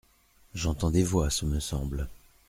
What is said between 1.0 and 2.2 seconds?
voix, ce me semble.